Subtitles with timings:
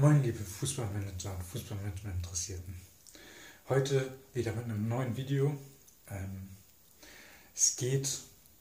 [0.00, 2.74] Moin, liebe Fußballmanager und Fußballmanagement-Interessierten.
[3.68, 5.54] Heute wieder mit einem neuen Video.
[6.08, 6.48] Ähm,
[7.54, 8.08] es geht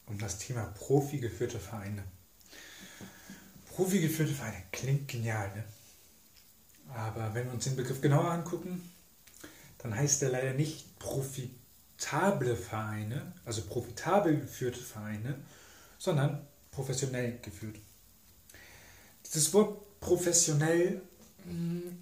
[0.08, 2.04] um das Thema profi-geführte Vereine.
[3.74, 5.64] Profi-geführte Vereine klingt genial, ne?
[6.94, 8.92] Aber wenn wir uns den Begriff genauer angucken,
[9.78, 15.36] dann heißt er leider nicht profitable Vereine, also profitabel geführte Vereine,
[16.00, 17.78] sondern professionell geführt.
[19.26, 21.02] Dieses Wort professionell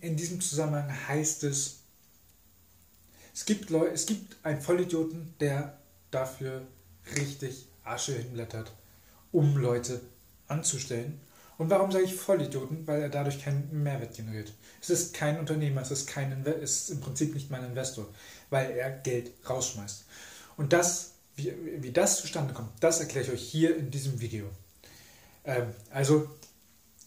[0.02, 1.80] in diesem Zusammenhang heißt es,
[3.34, 5.78] es gibt, Leute, es gibt einen Vollidioten, der
[6.10, 6.64] dafür
[7.16, 8.72] richtig Asche hinblättert,
[9.32, 10.02] um Leute
[10.48, 11.20] anzustellen.
[11.58, 12.88] Und warum sage ich Vollidioten?
[12.88, 14.54] Weil er dadurch keinen Mehrwert generiert.
[14.82, 18.08] Es ist kein Unternehmer, es ist, kein es ist im Prinzip nicht mein Investor,
[18.50, 20.06] weil er Geld rausschmeißt.
[20.58, 24.50] Und das, wie, wie das zustande kommt, das erkläre ich euch hier in diesem Video.
[25.46, 26.28] Ähm, also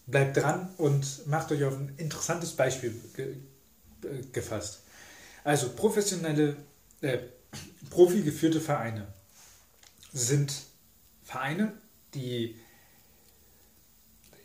[0.06, 3.36] bleibt dran und macht euch auf ein interessantes Beispiel ge
[4.32, 4.80] gefasst.
[5.44, 6.56] Also professionelle,
[7.02, 7.18] äh,
[7.90, 9.06] profi geführte Vereine
[10.12, 10.52] sind
[11.22, 11.72] Vereine,
[12.14, 12.56] die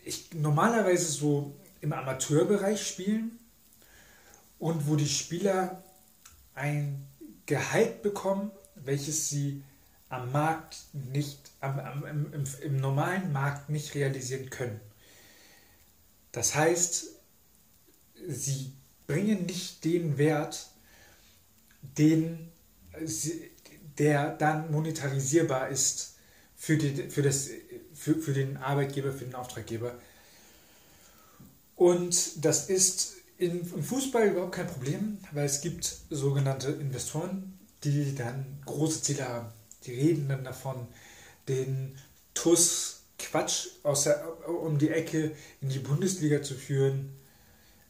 [0.03, 3.39] ich normalerweise so im Amateurbereich spielen
[4.59, 5.83] und wo die Spieler
[6.53, 7.07] ein
[7.45, 9.63] Gehalt bekommen, welches sie
[10.09, 14.79] am Markt nicht, am, am, im, im normalen Markt nicht realisieren können.
[16.35, 17.05] Das heißt,
[18.27, 18.73] sie
[19.07, 20.67] bringen nicht den Wert,
[21.81, 22.51] den
[23.97, 26.15] der dann monetarisierbar ist
[26.57, 27.47] für, die, für, das,
[27.93, 29.97] für, für den Arbeitgeber, für den Auftraggeber.
[31.77, 38.13] Und das ist in, im Fußball überhaupt kein Problem, weil es gibt sogenannte Investoren, die
[38.13, 39.47] dann große Ziele haben.
[39.85, 40.85] Die reden dann davon,
[41.47, 41.97] den
[42.33, 42.94] TUS
[43.35, 47.13] Quatsch der, um die Ecke in die Bundesliga zu führen.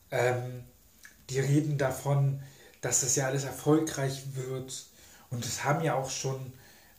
[0.09, 0.63] Ähm,
[1.29, 2.41] die reden davon,
[2.81, 4.87] dass das ja alles erfolgreich wird.
[5.29, 6.51] Und es haben ja auch schon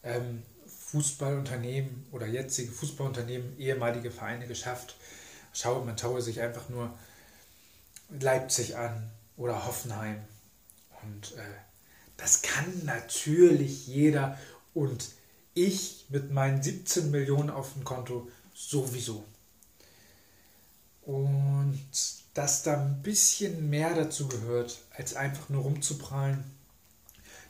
[0.05, 0.45] ähm,
[0.91, 4.97] Fußballunternehmen oder jetzige Fußballunternehmen, ehemalige Vereine geschafft.
[5.53, 6.97] Schau, man schaue sich einfach nur
[8.21, 10.23] Leipzig an oder Hoffenheim.
[11.03, 11.43] Und äh,
[12.17, 14.39] das kann natürlich jeder.
[14.73, 15.09] Und
[15.55, 19.25] ich mit meinen 17 Millionen auf dem Konto sowieso.
[21.03, 21.79] Und
[22.35, 26.43] dass da ein bisschen mehr dazu gehört, als einfach nur rumzuprallen,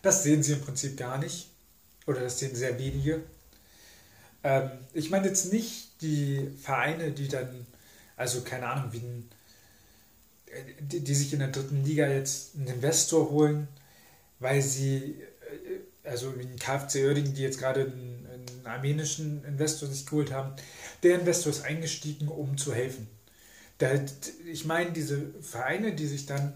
[0.03, 1.49] das sehen sie im Prinzip gar nicht.
[2.06, 3.22] Oder das sehen sehr wenige.
[4.44, 7.67] Ähm, ich meine jetzt nicht die Vereine, die dann,
[8.17, 9.31] also keine Ahnung, wie ein,
[10.81, 13.67] die, die sich in der dritten Liga jetzt einen Investor holen,
[14.38, 15.17] weil sie
[16.06, 18.25] also wie ein KfC Oerding, die jetzt gerade einen,
[18.66, 20.53] einen, armenischen Investor sich geholt haben,
[21.03, 23.09] der Investor ist eingestiegen, um zu helfen.
[23.81, 24.04] Der,
[24.47, 26.54] ich meine, diese Vereine, die sich dann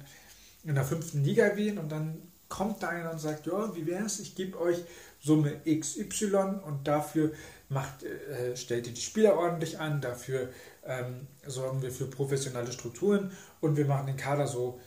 [0.65, 4.04] in der fünften Liga wählen und dann kommt da einer und sagt, ja, wie wäre
[4.04, 4.78] es, ich gebe euch
[5.20, 7.32] Summe XY und dafür
[7.69, 10.50] macht, äh, stellt ihr die Spieler ordentlich an, dafür
[10.84, 14.81] ähm, sorgen wir für professionelle Strukturen und wir machen den Kader so,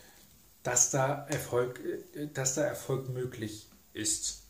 [0.64, 1.80] dass da Erfolg,
[2.16, 4.43] äh, dass da Erfolg möglich ist.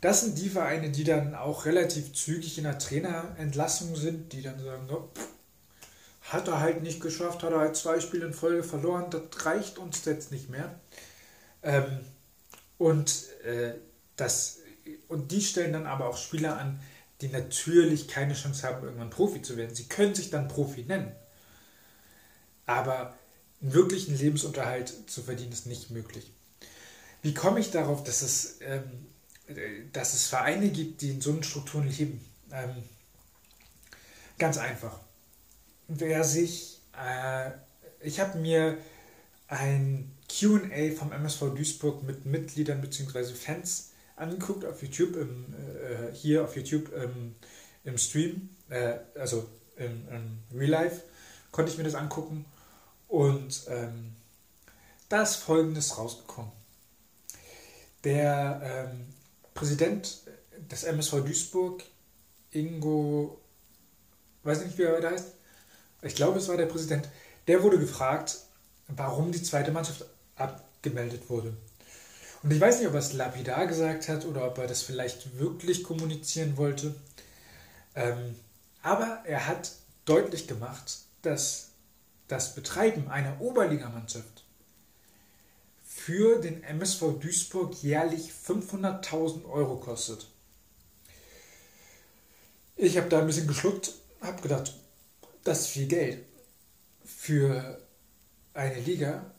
[0.00, 4.58] Das sind die Vereine, die dann auch relativ zügig in der Trainerentlassung sind, die dann
[4.58, 5.10] sagen, no,
[6.22, 9.78] hat er halt nicht geschafft, hat er halt zwei Spiele in Folge verloren, das reicht
[9.78, 10.80] uns jetzt nicht mehr.
[11.62, 12.00] Ähm,
[12.78, 13.74] und, äh,
[14.16, 14.58] das,
[15.08, 16.80] und die stellen dann aber auch Spieler an,
[17.20, 19.74] die natürlich keine Chance haben, irgendwann Profi zu werden.
[19.74, 21.12] Sie können sich dann Profi nennen.
[22.64, 23.14] Aber
[23.60, 26.32] einen wirklichen Lebensunterhalt zu verdienen ist nicht möglich.
[27.20, 29.06] Wie komme ich darauf, dass es ähm,
[29.92, 32.24] dass es Vereine gibt, die in so einen Strukturen leben.
[32.52, 32.82] Ähm,
[34.38, 34.98] ganz einfach.
[35.88, 37.50] Wer sich, äh,
[38.00, 38.78] ich habe mir
[39.48, 43.34] ein QA vom MSV Duisburg mit Mitgliedern bzw.
[43.34, 47.34] Fans angeguckt auf YouTube, im, äh, hier auf YouTube ähm,
[47.84, 51.02] im Stream, äh, also im, im, Real Life,
[51.50, 52.44] konnte ich mir das angucken
[53.08, 54.14] und ähm,
[55.08, 56.52] da ist folgendes rausgekommen.
[58.04, 59.06] Der ähm,
[59.54, 60.18] Präsident
[60.70, 61.82] des MSV Duisburg,
[62.50, 63.40] Ingo,
[64.42, 65.34] weiß nicht, wie er da heißt,
[66.02, 67.08] ich glaube, es war der Präsident,
[67.46, 68.38] der wurde gefragt,
[68.88, 70.04] warum die zweite Mannschaft
[70.36, 71.56] abgemeldet wurde.
[72.42, 75.38] Und ich weiß nicht, ob er es lapidar gesagt hat oder ob er das vielleicht
[75.38, 76.94] wirklich kommunizieren wollte.
[77.94, 78.34] Ähm,
[78.82, 79.72] aber er hat
[80.06, 81.68] deutlich gemacht, dass
[82.28, 84.44] das Betreiben einer Oberligamannschaft
[86.04, 90.28] für den MSV Duisburg jährlich 500.000 Euro kostet.
[92.76, 93.92] Ich habe da ein bisschen geschluckt,
[94.22, 94.74] habe gedacht,
[95.44, 96.24] das ist viel Geld
[97.04, 97.78] für
[98.54, 99.30] eine Liga,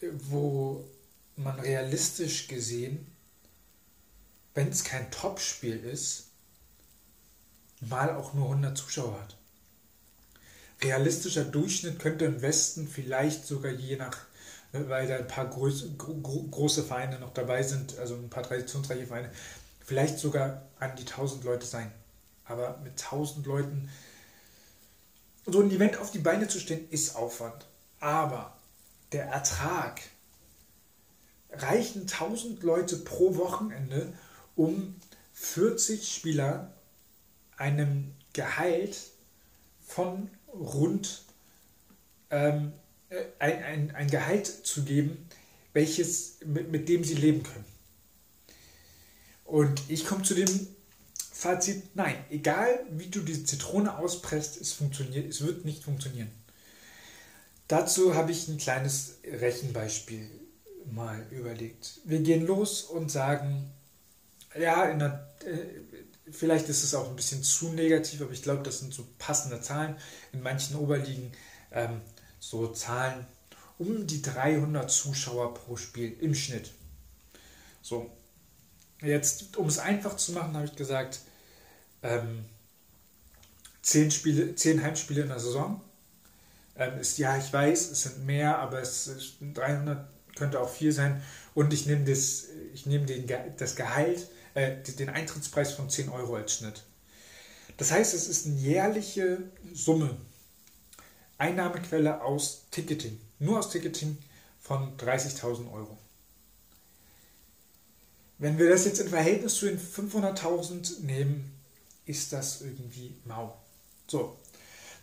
[0.00, 0.88] wo
[1.34, 3.06] man realistisch gesehen,
[4.54, 6.28] wenn es kein Topspiel ist,
[7.80, 9.36] mal auch nur 100 Zuschauer hat.
[10.82, 14.18] Realistischer Durchschnitt könnte im Westen vielleicht sogar je nach,
[14.74, 19.30] weil da ein paar groß, große Vereine noch dabei sind, also ein paar traditionsreiche Vereine,
[19.84, 21.92] vielleicht sogar an die 1000 Leute sein.
[22.44, 23.88] Aber mit 1000 Leuten
[25.46, 27.66] so ein Event auf die Beine zu stellen, ist Aufwand.
[28.00, 28.56] Aber
[29.12, 30.00] der Ertrag
[31.50, 34.12] reichen 1000 Leute pro Wochenende,
[34.56, 34.96] um
[35.34, 36.72] 40 Spieler
[37.56, 38.96] einem Gehalt
[39.86, 41.22] von rund
[42.30, 42.83] ähm, äh,
[43.38, 45.28] ein, ein, ein Gehalt zu geben,
[45.72, 47.64] welches, mit, mit dem sie leben können.
[49.44, 50.48] Und ich komme zu dem
[51.32, 56.30] Fazit, nein, egal wie du die Zitrone auspresst, es funktioniert, es wird nicht funktionieren.
[57.68, 60.28] Dazu habe ich ein kleines Rechenbeispiel
[60.90, 62.00] mal überlegt.
[62.04, 63.70] Wir gehen los und sagen,
[64.58, 68.80] ja, der, äh, vielleicht ist es auch ein bisschen zu negativ, aber ich glaube, das
[68.80, 69.96] sind so passende Zahlen.
[70.32, 71.32] In manchen Oberligen
[71.72, 72.00] ähm,
[72.50, 73.26] so Zahlen
[73.78, 76.72] um die 300 Zuschauer pro Spiel im Schnitt.
[77.82, 78.10] So,
[79.00, 81.20] jetzt, um es einfach zu machen, habe ich gesagt,
[82.02, 82.44] ähm,
[83.82, 85.80] zehn, Spiele, zehn Heimspiele in der Saison.
[86.76, 90.92] Ähm, ist, ja, ich weiß, es sind mehr, aber es ist 300 könnte auch viel
[90.92, 91.22] sein.
[91.54, 96.36] Und ich nehme das, ich nehme den, das Gehalt, äh, den Eintrittspreis von 10 Euro
[96.36, 96.82] als Schnitt.
[97.76, 99.38] Das heißt, es ist eine jährliche
[99.72, 100.16] Summe,
[101.38, 104.18] Einnahmequelle aus Ticketing, nur aus Ticketing
[104.60, 105.98] von 30.000 Euro.
[108.38, 111.52] Wenn wir das jetzt im Verhältnis zu den 500.000 nehmen,
[112.06, 113.56] ist das irgendwie mau.
[114.06, 114.36] So,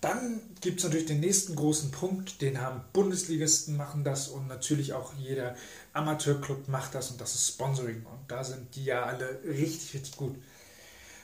[0.01, 4.93] dann gibt es natürlich den nächsten großen Punkt, den haben Bundesligisten machen das und natürlich
[4.93, 5.55] auch jeder
[5.93, 8.05] Amateurclub macht das und das ist Sponsoring.
[8.05, 10.35] Und da sind die ja alle richtig, richtig gut.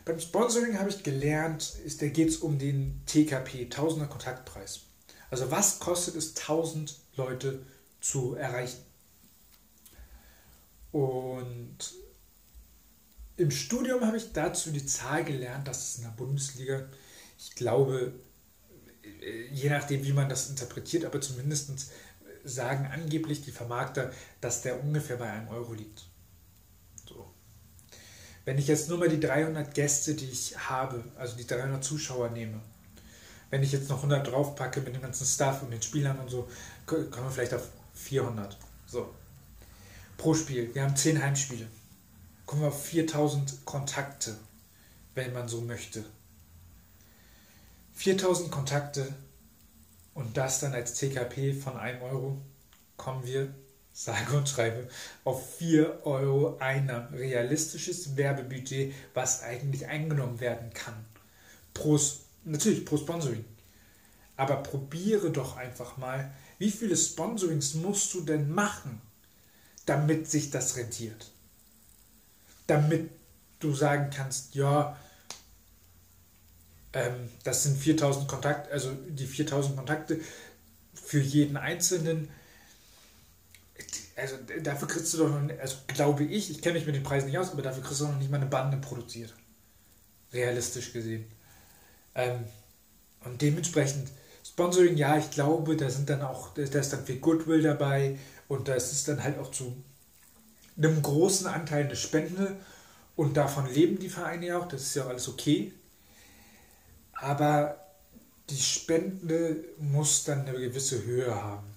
[0.06, 4.86] Beim Sponsoring habe ich gelernt, ist, da geht es um den TKP, Tausender Kontaktpreis.
[5.29, 7.65] Also was kostet es, 1000 Leute
[8.00, 8.83] zu erreichen?
[10.91, 11.77] Und
[13.35, 16.88] im Studium habe ich dazu die Zahl gelernt, dass es in der Bundesliga,
[17.38, 18.13] ich glaube,
[19.03, 21.91] äh, je nachdem, wie man das interpretiert, aber zumindest
[22.44, 26.06] sagen angeblich die Vermarkter, dass der ungefähr bei einem Euro liegt.
[27.07, 27.31] So.
[28.45, 32.30] Wenn ich jetzt nur mal die 300 Gäste, die ich habe, also die 300 Zuschauer
[32.30, 32.62] nehme,
[33.49, 36.47] wenn ich jetzt noch 100 draufpacke mit dem ganzen Staff und den Spielern und so,
[36.85, 38.57] kommen wir vielleicht auf 400.
[38.85, 39.13] So.
[40.17, 40.73] Pro Spiel.
[40.73, 41.67] Wir haben 10 Heimspiele
[42.47, 44.35] kommen wir auf 4000 Kontakte,
[45.13, 46.03] wenn man so möchte.
[47.94, 49.13] 4000 Kontakte
[50.13, 52.41] und das dann als TKP von 1 Euro,
[52.95, 53.53] kommen wir,
[53.94, 54.88] sage und schreibe,
[55.25, 57.13] auf 4 Euro Einnahmen.
[57.13, 61.05] Realistisches Werbebudget, was eigentlich eingenommen werden kann.
[61.73, 61.99] Pro,
[62.47, 63.45] natürlich pro Sponsoring.
[64.35, 69.01] Aber probiere doch einfach mal, wie viele Sponsorings musst du denn machen,
[69.85, 71.31] damit sich das rentiert
[72.67, 73.09] damit
[73.59, 74.95] du sagen kannst, ja,
[76.94, 80.19] ähm, das sind 4000 Kontakte, also die 4000 Kontakte
[80.94, 82.29] für jeden Einzelnen.
[84.16, 87.27] Also dafür kriegst du doch noch, also glaube ich, ich kenne mich mit den Preisen
[87.27, 89.33] nicht aus, aber dafür kriegst du noch nicht mal eine Bande produziert.
[90.33, 91.25] Realistisch gesehen.
[92.18, 92.44] Ähm,
[93.24, 94.09] und dementsprechend,
[94.44, 98.68] Sponsoring, ja, ich glaube, da sind dann auch, da ist dann viel Goodwill dabei und
[98.68, 99.81] da ist dann halt auch zu
[100.76, 102.57] einem großen Anteil eine Spende
[103.16, 105.74] und davon leben die Vereine ja auch, das ist ja alles okay.
[107.14, 107.80] Aber
[108.50, 111.68] die Spende muss dann eine gewisse Höhe haben.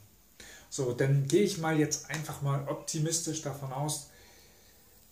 [0.68, 4.10] So, dann gehe ich mal jetzt einfach mal optimistisch davon aus,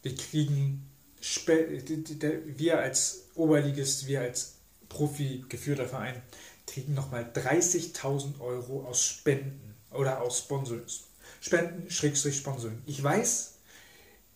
[0.03, 0.89] wir kriegen,
[1.21, 4.58] wir als Oberligist, wir als
[4.88, 6.21] Profi geführter Verein,
[6.66, 10.83] kriegen nochmal 30.000 Euro aus Spenden oder aus Sponsoring.
[11.40, 12.83] Spenden, Schrägstrich Sponsoring.
[12.87, 13.54] Ich weiß,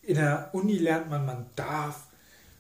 [0.03, 2.09] in der Uni lernt man, man darf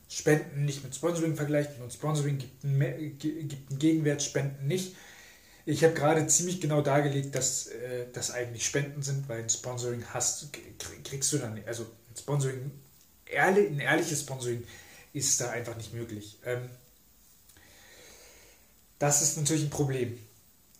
[0.08, 4.94] Spenden nicht mit Sponsoring vergleichen und Sponsoring gibt einen, gibt einen Gegenwert, Spenden nicht.
[5.64, 10.04] Ich habe gerade ziemlich genau dargelegt, dass äh, das eigentlich Spenden sind, weil ein Sponsoring
[10.12, 10.48] hast,
[11.04, 12.70] kriegst du dann, also ein Sponsoring,
[13.26, 14.64] ehrlich, ein ehrliches Sponsoring
[15.12, 16.38] ist da einfach nicht möglich.
[16.44, 16.68] Ähm,
[19.02, 20.16] das ist natürlich ein Problem.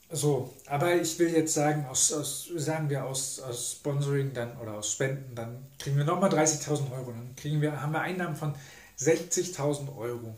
[0.08, 4.74] So, aber ich will jetzt sagen, aus, aus sagen wir aus, aus Sponsoring dann oder
[4.74, 7.10] aus Spenden, dann kriegen wir nochmal 30.000 Euro.
[7.10, 8.54] Dann kriegen wir, haben wir Einnahmen von
[9.00, 10.36] 60.000 Euro.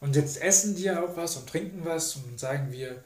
[0.00, 3.04] Und jetzt essen die ja auch was und trinken was und sagen wir,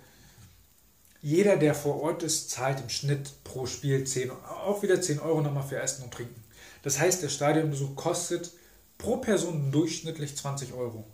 [1.20, 5.40] jeder, der vor Ort ist, zahlt im Schnitt pro Spiel 10, auch wieder 10 Euro
[5.40, 6.44] nochmal für Essen und Trinken.
[6.84, 8.52] Das heißt, der Stadionbesuch kostet
[8.96, 11.04] pro Person durchschnittlich 20 Euro.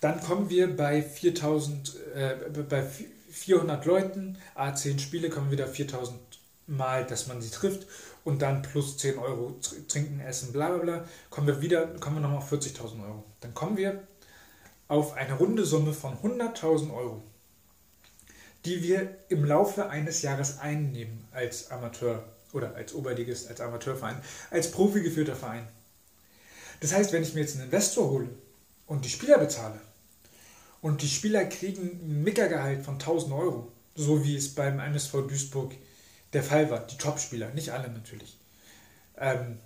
[0.00, 2.34] Dann kommen wir bei 4000, äh,
[2.68, 2.84] bei
[3.30, 6.18] 400 Leuten, A10 Spiele, kommen wieder 4000
[6.68, 7.86] Mal, dass man sie trifft
[8.24, 9.54] und dann plus 10 Euro
[9.86, 13.24] trinken, essen, bla bla bla, kommen wir wieder, kommen wir nochmal auf 40.000 Euro.
[13.40, 14.02] Dann kommen wir
[14.88, 17.22] auf eine runde Summe von 100.000 Euro,
[18.64, 24.72] die wir im Laufe eines Jahres einnehmen als Amateur oder als Oberligist, als Amateurverein, als
[24.72, 25.68] Profi geführter Verein.
[26.80, 28.28] Das heißt, wenn ich mir jetzt einen Investor hole
[28.86, 29.80] und die Spieler bezahle
[30.80, 35.74] und die Spieler kriegen ein Mega-Gehalt von 1000 Euro, so wie es beim MSV Duisburg
[36.32, 38.38] der Fall war, die Top-Spieler, nicht alle natürlich.
[39.16, 39.58] Ähm,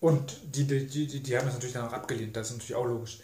[0.00, 2.86] und die, die, die, die haben das natürlich dann auch abgelehnt, das ist natürlich auch
[2.86, 3.20] logisch.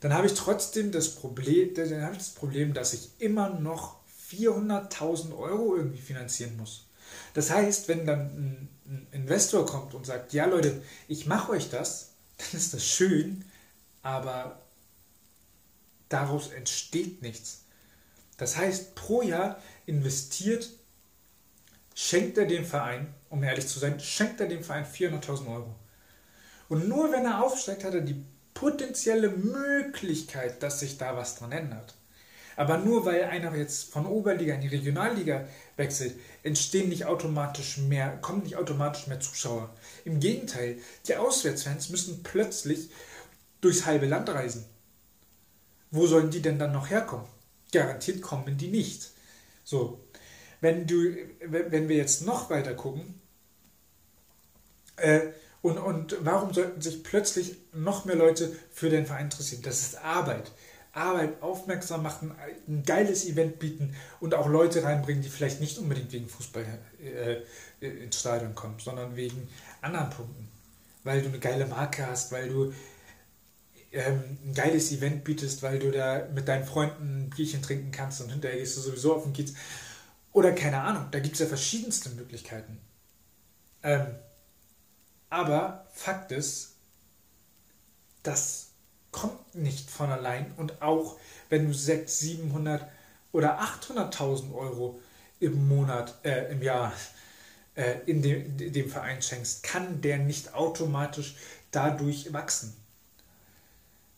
[0.00, 3.96] Dann habe ich trotzdem das Problem, dann habe ich das Problem, dass ich immer noch
[4.30, 6.86] 400.000 Euro irgendwie finanzieren muss.
[7.34, 11.70] Das heißt, wenn dann ein, ein Investor kommt und sagt, ja Leute, ich mache euch
[11.70, 13.44] das, dann ist das schön,
[14.02, 14.63] aber
[16.14, 17.64] daraus entsteht nichts.
[18.36, 20.70] Das heißt, pro Jahr investiert,
[21.94, 25.74] schenkt er dem Verein, um ehrlich zu sein, schenkt er dem Verein 400.000 Euro.
[26.68, 31.52] Und nur wenn er aufsteigt, hat er die potenzielle Möglichkeit, dass sich da was dran
[31.52, 31.94] ändert.
[32.56, 38.16] Aber nur weil einer jetzt von Oberliga in die Regionalliga wechselt, entstehen nicht automatisch mehr,
[38.18, 39.70] kommen nicht automatisch mehr Zuschauer.
[40.04, 40.78] Im Gegenteil,
[41.08, 42.90] die Auswärtsfans müssen plötzlich
[43.60, 44.64] durchs halbe Land reisen.
[45.94, 47.26] Wo sollen die denn dann noch herkommen?
[47.72, 49.12] Garantiert kommen die nicht.
[49.62, 50.00] So,
[50.60, 53.20] wenn du, wenn wir jetzt noch weiter gucken,
[54.96, 55.20] äh,
[55.62, 59.62] und, und warum sollten sich plötzlich noch mehr Leute für den Verein interessieren?
[59.62, 60.50] Das ist Arbeit.
[60.92, 62.34] Arbeit aufmerksam machen,
[62.66, 66.64] ein geiles Event bieten und auch Leute reinbringen, die vielleicht nicht unbedingt wegen Fußball
[67.00, 67.36] äh,
[67.80, 69.48] ins Stadion kommen, sondern wegen
[69.80, 70.48] anderen Punkten.
[71.04, 72.72] Weil du eine geile Marke hast, weil du
[73.94, 78.20] ähm, ein geiles Event bietest, weil du da mit deinen Freunden ein Bierchen trinken kannst
[78.20, 79.54] und hinterher gehst du sowieso auf den Kiez.
[80.32, 82.80] Oder keine Ahnung, da gibt es ja verschiedenste Möglichkeiten.
[83.82, 84.06] Ähm,
[85.30, 86.74] aber Fakt ist,
[88.22, 88.74] dass
[89.14, 90.52] kommt nicht von allein.
[90.56, 92.88] Und auch wenn du 600, 700
[93.32, 95.00] oder 800.000 Euro
[95.38, 96.92] im Monat, äh, im Jahr
[97.76, 101.36] äh, in, dem, in dem Verein schenkst, kann der nicht automatisch
[101.70, 102.76] dadurch wachsen.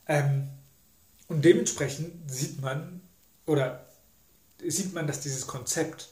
[0.08, 0.48] Ähm,
[1.28, 3.00] und dementsprechend sieht man,
[3.46, 3.86] oder
[4.64, 6.08] sieht man, dass dieses Konzept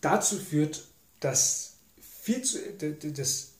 [0.00, 0.84] dazu führt,
[1.20, 3.52] dass viel zu, das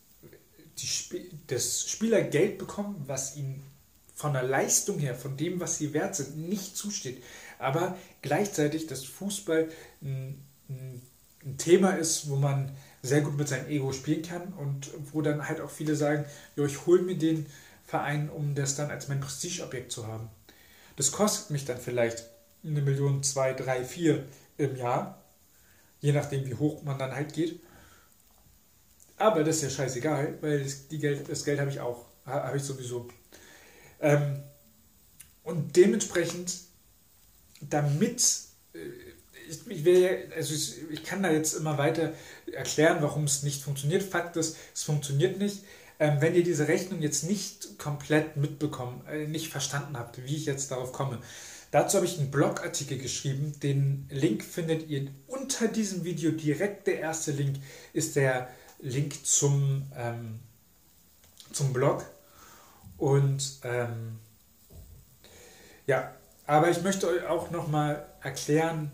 [0.78, 3.62] die, das Spieler Geld bekommen, was ihnen
[4.14, 7.22] von der Leistung her, von dem, was sie wert sind, nicht zusteht.
[7.58, 9.68] Aber gleichzeitig, dass Fußball
[10.02, 11.02] ein, ein,
[11.56, 15.60] Thema ist, wo man sehr gut mit seinem Ego spielen kann und wo dann halt
[15.60, 16.26] auch viele sagen,
[16.56, 17.46] ja, ich hole mir den
[17.88, 20.28] Verein, um das dann als mein Prestigeobjekt zu haben.
[20.96, 22.22] Das kostet mich dann vielleicht
[22.62, 24.26] eine Million, zwei, drei, vier
[24.58, 25.24] im Jahr,
[26.00, 27.60] je nachdem, wie hoch man dann halt geht.
[29.16, 32.04] Aber das ist ja scheißegal, weil das, Geld, Geld habe ich auch.
[32.26, 33.08] Habe ich sowieso.
[34.00, 34.42] Ähm,
[35.42, 36.52] und dementsprechend,
[37.62, 38.20] damit,
[38.74, 38.78] äh,
[39.48, 42.12] ich, ich, will, also ich, ich, kann da jetzt immer weiter
[42.52, 44.02] erklären, warum es nicht funktioniert.
[44.02, 45.62] Fakt ist, es funktioniert nicht.
[46.00, 50.46] Ähm, wenn ihr diese Rechnung jetzt nicht komplett mitbekommen, äh, nicht verstanden habt, wie ich
[50.46, 51.18] jetzt darauf komme,
[51.70, 53.58] dazu habe ich einen Blogartikel geschrieben.
[53.60, 56.86] Den Link findet ihr unter diesem Video direkt.
[56.86, 57.56] Der erste Link
[57.92, 58.48] ist der
[58.80, 60.38] Link zum, ähm,
[61.52, 62.04] zum Blog.
[62.96, 64.18] Und ähm,
[65.86, 66.14] ja,
[66.46, 68.92] aber ich möchte euch auch nochmal erklären,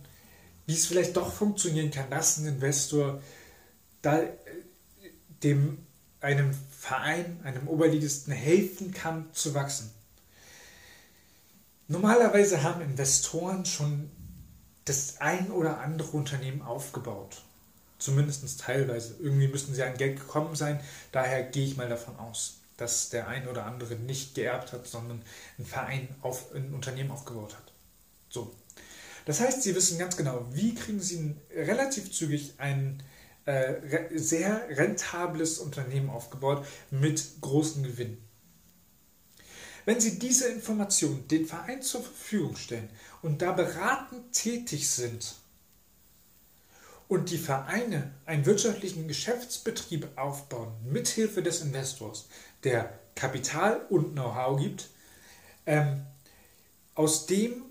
[0.66, 3.20] wie es vielleicht doch funktionieren kann, dass ein Investor
[4.00, 4.30] da äh,
[5.42, 5.78] dem
[6.24, 9.90] einem Verein, einem Oberligisten helfen kann zu wachsen.
[11.86, 14.10] Normalerweise haben Investoren schon
[14.86, 17.42] das ein oder andere Unternehmen aufgebaut.
[17.98, 19.16] Zumindest teilweise.
[19.20, 20.80] Irgendwie müssten sie an Geld gekommen sein.
[21.12, 25.22] Daher gehe ich mal davon aus, dass der ein oder andere nicht geerbt hat, sondern
[25.58, 27.72] ein Verein auf ein Unternehmen aufgebaut hat.
[28.30, 28.52] So.
[29.26, 33.02] Das heißt, sie wissen ganz genau, wie kriegen sie relativ zügig ein
[33.46, 33.74] äh,
[34.14, 38.18] sehr rentables Unternehmen aufgebaut mit großen Gewinnen.
[39.84, 42.88] Wenn Sie diese Informationen den Verein zur Verfügung stellen
[43.20, 45.34] und da beratend tätig sind,
[47.08, 52.26] und die Vereine einen wirtschaftlichen Geschäftsbetrieb aufbauen, mithilfe des Investors,
[52.64, 54.88] der Kapital und Know-how gibt,
[55.66, 56.04] ähm,
[56.94, 57.62] aus dem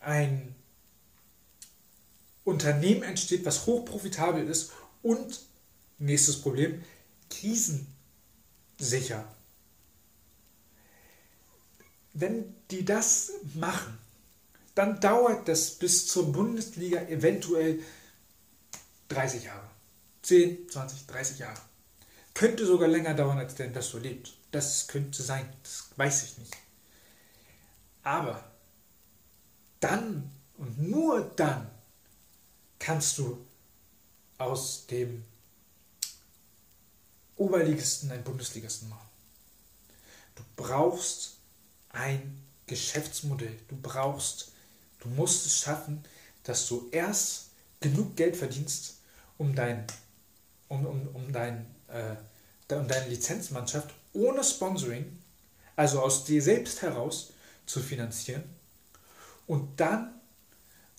[0.00, 0.54] ein
[2.44, 4.72] Unternehmen entsteht, was hochprofitabel ist
[5.04, 5.40] und,
[5.98, 6.82] nächstes Problem,
[7.30, 9.24] krisensicher.
[12.14, 13.98] Wenn die das machen,
[14.74, 17.80] dann dauert das bis zur Bundesliga eventuell
[19.08, 19.70] 30 Jahre.
[20.22, 21.60] 10, 20, 30 Jahre.
[22.32, 24.32] Könnte sogar länger dauern, als der Investor lebt.
[24.50, 26.56] Das könnte sein, das weiß ich nicht.
[28.02, 28.42] Aber
[29.80, 31.70] dann und nur dann
[32.78, 33.43] kannst du
[34.38, 35.24] aus dem
[37.36, 39.08] Oberligisten einen Bundesligisten machen.
[40.34, 41.36] Du brauchst
[41.90, 43.56] ein Geschäftsmodell.
[43.68, 44.52] Du brauchst,
[45.00, 46.04] du musst es schaffen,
[46.44, 47.50] dass du erst
[47.80, 48.96] genug Geld verdienst,
[49.38, 49.86] um dein,
[50.68, 55.18] um, um, um dein, äh, um deine Lizenzmannschaft ohne Sponsoring,
[55.76, 57.32] also aus dir selbst heraus,
[57.66, 58.44] zu finanzieren.
[59.46, 60.20] Und dann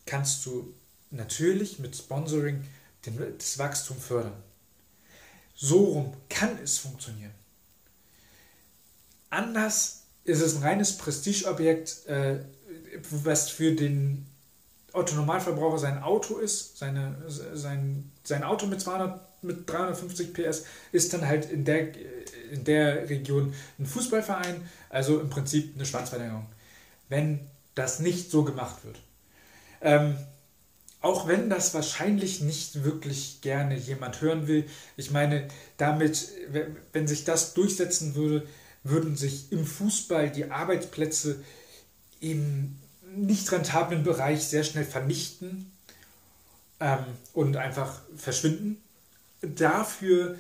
[0.06, 0.74] kannst du
[1.12, 2.64] natürlich mit Sponsoring
[3.38, 4.36] das Wachstum fördern.
[5.56, 7.32] So rum kann es funktionieren.
[9.30, 12.40] Anders ist es ein reines Prestigeobjekt, äh,
[13.10, 14.26] was für den
[14.94, 21.28] Otto-Normalverbraucher sein Auto ist, seine, sein, sein Auto mit 200, mit 350 PS ist dann
[21.28, 21.90] halt in der,
[22.52, 26.48] in der Region ein Fußballverein, also im Prinzip eine Schwanzverlängerung,
[27.10, 27.42] wenn
[27.76, 29.00] das nicht so gemacht wird.
[29.82, 30.18] Ähm,
[31.02, 34.66] auch wenn das wahrscheinlich nicht wirklich gerne jemand hören will.
[34.98, 35.48] Ich meine,
[35.78, 36.30] damit,
[36.94, 38.48] wenn sich das durchsetzen würde,
[38.84, 41.44] würden sich im Fußball die Arbeitsplätze
[42.22, 42.76] im
[43.16, 45.72] nicht rentablen Bereich sehr schnell vernichten
[46.80, 48.82] ähm, und einfach verschwinden.
[49.42, 50.38] Dafür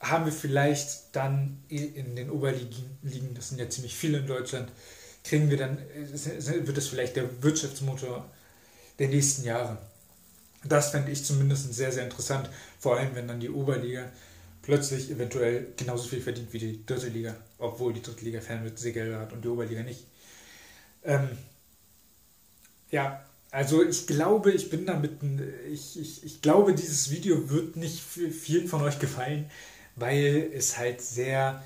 [0.00, 4.70] haben wir vielleicht dann in den Oberligen, das sind ja ziemlich viele in Deutschland,
[5.22, 8.28] kriegen wir dann, wird es vielleicht der Wirtschaftsmotor
[8.98, 9.78] der nächsten Jahre.
[10.64, 14.10] Das fände ich zumindest sehr, sehr interessant, vor allem wenn dann die Oberliga
[14.62, 18.78] plötzlich eventuell genauso viel verdient wie die dritte Liga, obwohl die dritte Liga fern mit
[18.78, 20.06] Segeln hat und die Oberliga nicht.
[21.04, 21.28] Ähm,
[22.90, 25.12] ja, also ich glaube, ich bin damit,
[25.70, 29.50] ich, ich, ich glaube, dieses Video wird nicht vielen von euch gefallen,
[29.96, 31.62] weil es halt sehr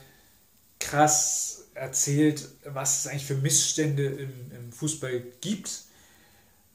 [0.80, 5.84] krass erzählt, was es eigentlich für Missstände im, im Fußball gibt.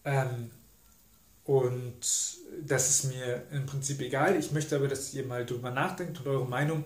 [0.06, 0.52] Ähm,
[1.46, 2.00] und
[2.66, 4.38] das ist mir im Prinzip egal.
[4.38, 6.86] Ich möchte aber, dass ihr mal drüber nachdenkt und eure Meinung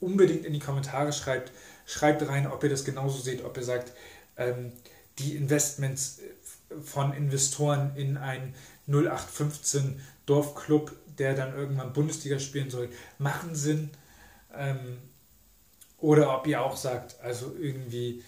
[0.00, 1.52] unbedingt in die Kommentare schreibt.
[1.86, 3.92] Schreibt rein, ob ihr das genauso seht, ob ihr sagt,
[4.36, 4.72] ähm,
[5.18, 6.20] die Investments
[6.84, 8.54] von Investoren in ein
[8.86, 13.90] 0815 Dorfclub, der dann irgendwann Bundesliga spielen soll, machen Sinn.
[14.54, 14.98] Ähm,
[15.98, 18.22] oder ob ihr auch sagt, also irgendwie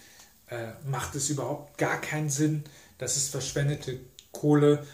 [0.47, 2.63] äh, macht es überhaupt gar keinen Sinn.
[2.97, 3.99] Das ist verschwendete
[4.31, 4.85] Kohle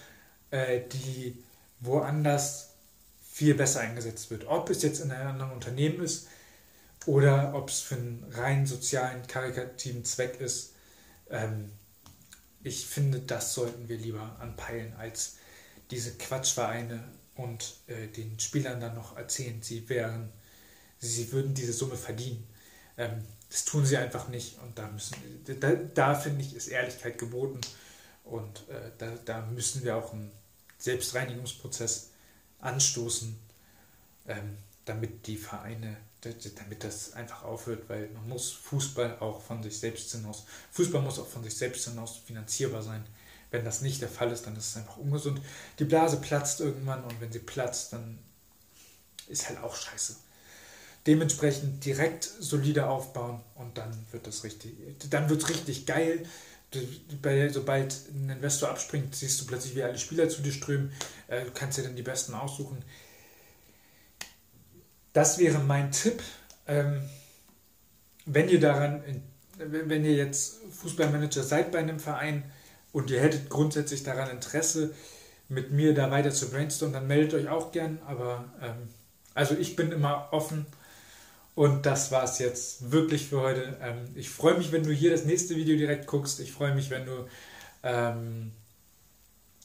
[0.52, 1.44] äh, die
[1.80, 2.70] woanders
[3.30, 4.48] viel besser eingesetzt wird.
[4.48, 6.28] Ob es jetzt in einem anderen Unternehmen ist
[7.06, 10.74] oder ob es für einen rein sozialen, karikativen Zweck ist.
[11.30, 11.72] Ähm,
[12.64, 15.38] ich finde, das sollten wir lieber anpeilen, als
[15.92, 17.04] diese Quatschvereine
[17.36, 20.32] und äh, den Spielern dann noch erzählen, sie wären,
[21.00, 22.48] sie würden diese Summe verdienen.
[22.98, 25.16] Ähm, das tun sie einfach nicht und da müssen,
[25.60, 27.62] da, da finde ich, ist Ehrlichkeit geboten.
[28.30, 30.32] Und äh, da, da müssen wir auch einen
[30.78, 32.12] Selbstreinigungsprozess
[32.60, 33.38] anstoßen,
[34.28, 39.80] ähm, damit die Vereine, damit das einfach aufhört, weil man muss Fußball auch von sich
[39.80, 43.06] selbst hinaus, Fußball muss auch von sich selbst hinaus finanzierbar sein.
[43.50, 45.42] Wenn das nicht der Fall ist, dann ist es einfach ungesund.
[45.80, 48.20] Die Blase platzt irgendwann und wenn sie platzt, dann
[49.28, 50.18] ist halt auch scheiße.
[51.06, 54.74] Dementsprechend direkt solide aufbauen und dann wird das richtig,
[55.10, 56.26] dann wird es richtig geil
[56.74, 60.92] sobald ein Investor abspringt, siehst du plötzlich, wie alle Spieler zu dir strömen.
[61.28, 62.84] Äh, du kannst dir dann die besten aussuchen.
[65.14, 66.22] Das wäre mein Tipp.
[66.68, 67.02] Ähm,
[68.26, 69.02] wenn ihr daran,
[69.58, 72.44] wenn ihr jetzt Fußballmanager seid bei einem Verein
[72.92, 74.94] und ihr hättet grundsätzlich daran Interesse,
[75.50, 78.00] mit mir da weiter zu brainstormen, dann meldet euch auch gern.
[78.06, 78.90] Aber ähm,
[79.34, 80.66] also ich bin immer offen
[81.58, 83.80] und das war es jetzt wirklich für heute.
[83.82, 86.40] Ähm, ich freue mich, wenn du hier das nächste Video direkt guckst.
[86.40, 87.28] Ich freue mich, wenn du,
[87.82, 88.52] ähm,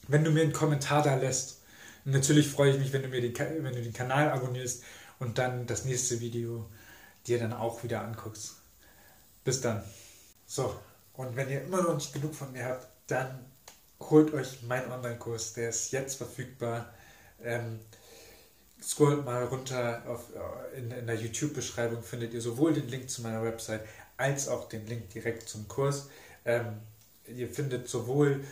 [0.07, 1.61] wenn du mir einen Kommentar da lässt.
[2.03, 4.83] Und natürlich freue ich mich, wenn du mir den, wenn du den Kanal abonnierst
[5.19, 6.67] und dann das nächste Video
[7.27, 8.55] dir dann auch wieder anguckst.
[9.43, 9.83] Bis dann.
[10.47, 10.75] So,
[11.13, 13.45] und wenn ihr immer noch nicht genug von mir habt, dann
[13.99, 15.53] holt euch meinen Online-Kurs.
[15.53, 16.91] Der ist jetzt verfügbar.
[17.43, 17.81] Ähm,
[18.83, 23.21] scrollt mal runter auf, äh, in, in der YouTube-Beschreibung, findet ihr sowohl den Link zu
[23.21, 23.81] meiner Website
[24.17, 26.09] als auch den Link direkt zum Kurs.
[26.45, 26.79] Ähm,
[27.27, 28.43] ihr findet sowohl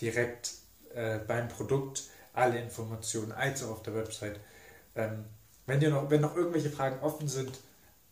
[0.00, 0.52] direkt
[0.94, 4.38] äh, beim Produkt alle Informationen als auch auf der Website.
[4.94, 5.24] Ähm,
[5.66, 7.58] wenn, ihr noch, wenn noch irgendwelche Fragen offen sind,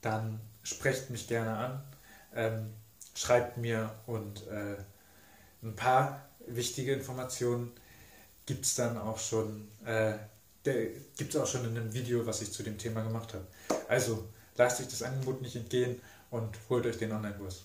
[0.03, 1.83] dann sprecht mich gerne an,
[2.35, 2.71] ähm,
[3.15, 4.77] schreibt mir und äh,
[5.63, 7.73] ein paar wichtige Informationen
[8.47, 10.15] gibt es dann auch schon, äh,
[10.63, 13.47] gibt es auch schon in einem Video, was ich zu dem Thema gemacht habe.
[13.89, 17.65] Also lasst euch das Angebot nicht entgehen und holt euch den Online-Kurs.